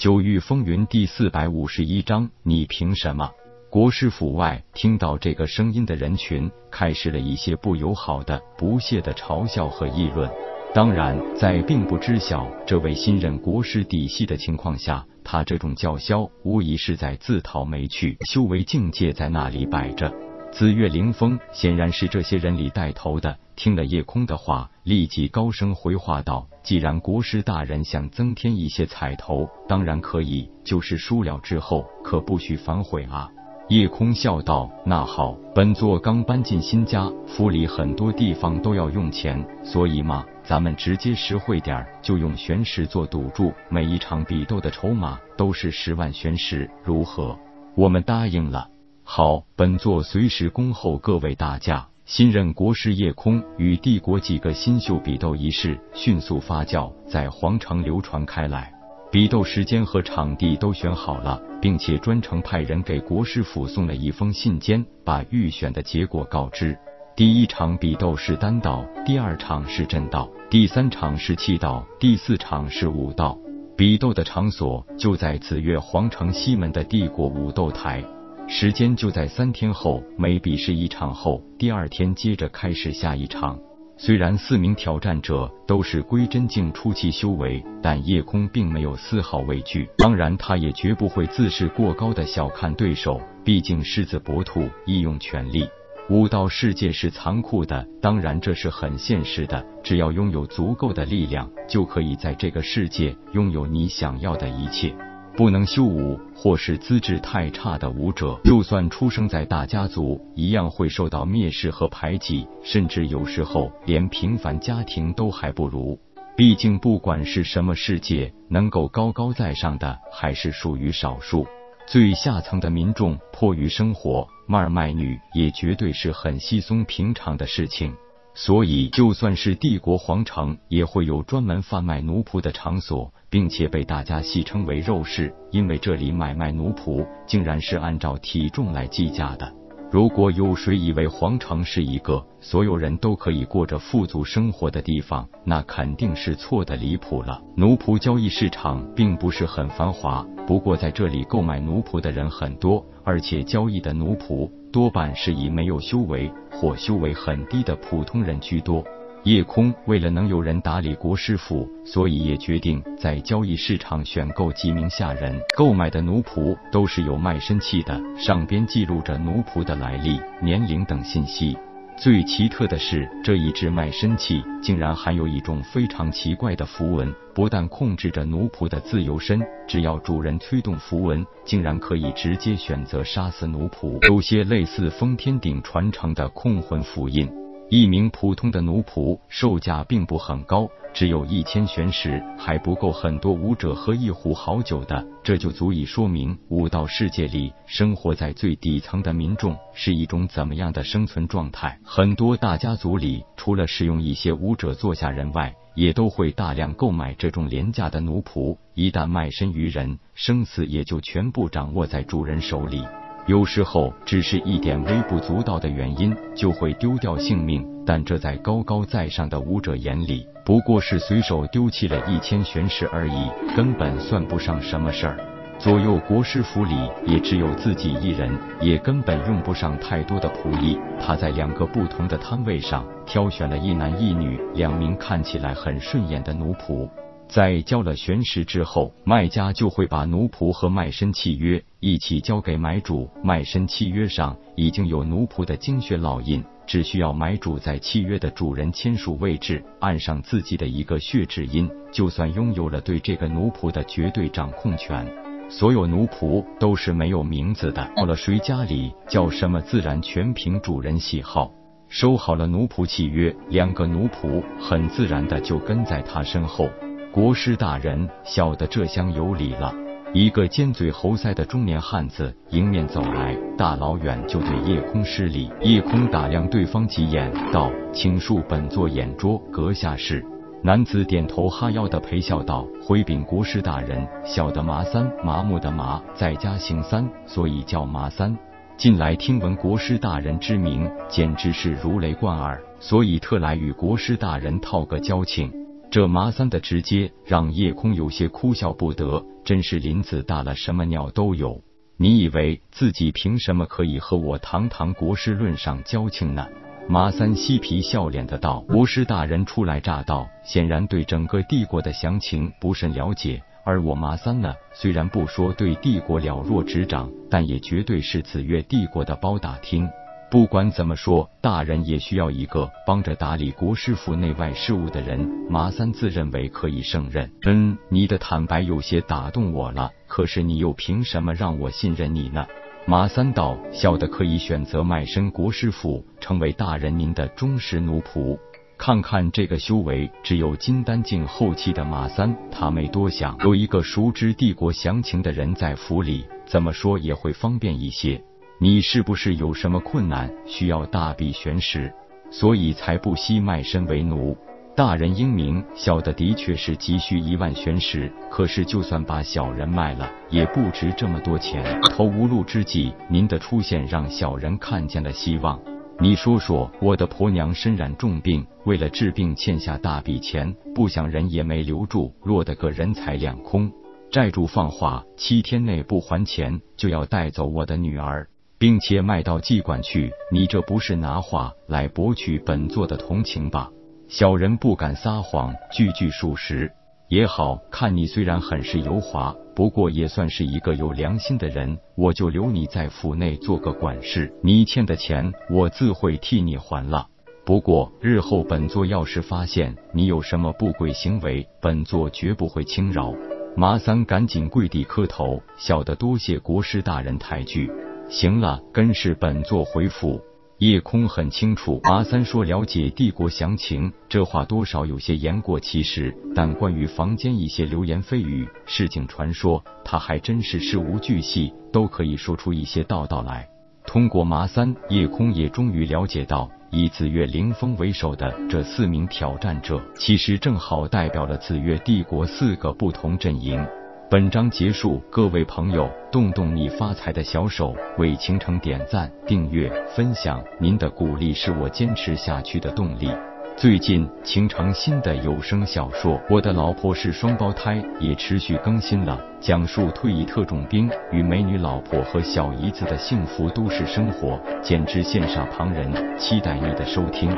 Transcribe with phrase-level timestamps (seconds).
[0.00, 3.30] 九域风云第四百五十一章，你凭什么？
[3.68, 10.26] 国师府外，听到这个声音的人群，开始了一些不友好的、不屑的嘲笑和议论。
[10.72, 18.16] 当然，在并不知晓这位新任国师底细的情况下，他这种叫嚣无疑是在自讨没趣。
[18.26, 20.10] 修为境界在那里摆着，
[20.52, 23.36] 紫月凌风显然是这些人里带头的。
[23.56, 30.50] 听了叶空的话，立即高声回话道：“既然国师大人想增添一些彩头，当然可以。
[30.64, 33.30] 就是输了之后，可不许反悔啊！”
[33.68, 47.38] 叶空笑道：“那好，本座刚搬进新家，府里很多地方都要用钱，所以嘛，咱们直接实惠点儿，就用玄石做赌注，每一场比斗的筹码都是十万玄石，如何？”
[47.76, 48.68] 我们答应了。
[49.12, 51.84] 好，本座随时恭候各位大驾。
[52.04, 58.72] 新任国师叶空与帝国几个新秀比斗一事迅速发酵，在皇城流传开来。
[59.10, 66.78] 比斗时间和场地都选好了，并且专程派人给国师府送了一封信笺，把预选的结果告知。
[67.16, 73.36] 第一场比斗是单道，第二场是阵道，第三场是气道，第四场是武道。
[73.76, 78.04] 比斗的场所就在紫月皇城西门的帝国武斗台，
[78.52, 80.02] 时间就在三天后。
[80.18, 83.56] 每比试一场后，第二天接着开始下一场。
[83.96, 89.88] 虽然四名挑战者都是归真境初期修为，但叶空并没有丝毫畏惧。
[89.98, 95.68] 当然，他也绝不会自视过高的小看对手，毕竟狮子搏兔，一用全力。
[96.08, 99.64] 武道世界是残酷的，当然这是很现实的。
[99.84, 104.92] 只要拥有足够的力量，就可以在这个世界拥有你想要的一切。
[105.36, 115.98] 不能修武或是资质太差的武者，就算出生在大家族，一样会受到蔑视和排挤，甚至有时候连平凡家庭都还不如。
[116.36, 121.46] 毕竟，不管是什么世界，能够高高在上的还是属于少数。
[121.86, 127.94] 最下层的民众迫于生活，卖儿卖女也绝对是很稀松平常的事情。
[128.42, 133.12] 所以，就算是帝国皇城，也会有专门贩卖奴仆的场所。
[133.28, 139.52] 并且被大家戏称为肉市，因为这里买卖奴仆竟然是按照体重来计价的。
[139.92, 147.40] 如果有谁以为皇城是一个所有人都可以过着富足生活的地方，那肯定是错的离谱了。
[147.56, 158.84] 奴仆交易市场并不是很繁华，不过在这里购买奴仆的人很多，而且交易的奴仆多半是以没有修为或修为很低的普通人居多。
[159.24, 165.38] 叶空为了能有人打理国师府，所以也决定在交易市场选购几名下人。
[165.54, 171.54] 购买的奴仆都是有卖身契的，上边记录着奴仆的来历、年龄等信息。
[172.00, 179.38] 最奇特的是，这一只卖身契竟然含有一种非常奇怪的符文，不但控制着奴仆的自由身，
[179.68, 187.30] 只要主人催动符文，竟然可以直接选择杀死奴仆，有些类似封天鼎传承的控魂符印。
[187.70, 195.06] 一名普通的奴仆售价并不很高，只有一千玄石，还不够很多武者喝一壶好酒的。
[195.22, 201.78] 这就足以说明武道世界里生活在最底层的民众是一种怎么样的生存状态。
[201.84, 208.58] 很多大家族里，除了使用一些武者做下人外，也都会大量购买这种廉价的奴仆。
[208.74, 212.82] 一旦卖身于人，生死也就全部掌握在主人手里。
[213.26, 217.66] 有时候只是一点微不足道的原因，就会丢掉性命。
[217.86, 225.18] 但这在高高在上的武者眼里，不过是随手丢弃了一千玄石而已，根本算不上什么事儿。
[225.58, 226.74] 左右国师府里
[227.06, 230.78] 也只有自己一人，也根本用不上太多的仆役。
[230.98, 236.88] 他在两个不同的摊位上挑选了一男一女两名看起来很顺眼的奴仆。
[237.30, 243.08] 在交了玄石之后，卖家就会把奴仆和卖身契约一起交给买主。
[243.22, 255.06] 卖身契约上已经有奴仆的精血烙印，只需要买主在契约的主人签署位置按上自己的一个血指印，就算拥有了对这个奴仆的绝对掌控权。
[255.48, 261.52] 所有奴仆都是没有名字的，到了谁家里叫什么，自然全凭主人喜好。
[261.88, 266.68] 收好了奴仆契约，两个奴仆很自然的就跟在他身后。
[267.12, 269.74] 国师大人，小的这厢有礼了。
[270.14, 275.50] 一个尖嘴猴腮的中年汉子迎面走来，大老远就对叶空施礼。
[275.60, 280.24] 叶空打量对方几眼，道：“请恕本座眼拙，阁下是？”
[280.62, 288.36] 男子点头哈腰的陪笑道：“回禀国师大人，小的麻三，麻木的麻，在家行三，所以叫麻三。
[288.76, 295.52] 近来听闻国师大人之名，简直是如雷贯耳，所以特来与国师大人套个交情。”
[295.90, 301.60] 这麻三的直接让叶空有些哭笑不得，真是林子大了，什么鸟都有。
[301.96, 306.46] 你以为自己凭什么可以和我堂堂国师论上交情呢？
[306.88, 313.42] 麻三嬉皮笑脸的道：“国师大人初来乍到，显然对整个帝国的详情不甚了解。
[313.64, 319.88] 而我麻三呢，虽然不说对帝国了若指掌，但也绝对是紫月帝国的包打听。”
[320.30, 325.18] 不管怎么说，大人也需要一个帮着打理国师府内外事务的人。
[325.50, 327.28] 马三自认为可以胜任。
[327.46, 329.90] 嗯，你的坦白有些打动我了。
[330.06, 332.46] 可是你又凭什么让我信任你呢？
[332.86, 338.38] 马三道：小的可以选择卖身国师府，成为大人您的忠实奴仆。
[338.78, 348.22] 看看这个修为只有金丹境后期的马三，他没多想，有一个熟知帝国详情的人在府里，怎么说也会方便一些。
[348.62, 351.90] 你是不是有什么困难需要大笔悬石，
[352.30, 354.36] 所以才不惜卖身为奴？
[354.76, 361.80] 大人英明，小的的确是急需一万悬石，可是就算把小人卖了，也不值这么多钱。
[361.84, 365.58] 投无路之际，您的出现让小人看见了希望。
[365.98, 373.72] 你说说，我的婆娘身染重病，为了治病欠下大笔钱，不想人也没留住，落得个人财两空。
[374.12, 378.28] 债主放话，七天内不还钱，就要带走我的女儿。
[378.60, 383.70] 并且卖到妓馆去，你这不是拿话来博取本座的同情吧？
[384.06, 386.70] 小人不敢撒谎，句句属实
[387.08, 387.96] 也好看。
[387.96, 394.30] 你虽然很是油滑，不过也算是一个有良心的人，我就留你在府内做个管事。
[394.42, 397.06] 你欠的钱，我自会替你还了。
[397.46, 403.14] 不过日后本座要是发现你有什么不轨行为，本座绝不会轻饶。
[403.56, 407.70] 马三赶紧跪地磕头，小的多谢国师大人抬举。
[408.10, 410.20] 行了，跟是本座回府。
[410.58, 416.14] 叶空很清楚，麻三说了解帝国详情，这话多少有些言过其实。
[416.34, 423.48] 但关于房间一些流言蜚语、市井传说，他还真是事无巨细，都可以说出一些道道来。
[423.86, 433.64] 通过麻三，叶空也终于了解到，以紫月凌风为首的这四名挑战者，其实正好代表了紫月帝国四个不同阵营。
[434.10, 443.08] 本章结束，各位朋友，动动你发财的小手，为倾城点赞、订阅、分享，您的鼓励是我坚持下去的动力。
[443.56, 455.88] 最近，倾城新的有声小说《我的老婆是双胞胎》也持续更新了，讲述退役特种兵与美女老婆和小姨子的幸福都市生活，简直羡煞旁人。
[456.18, 457.30] 期待你的收听。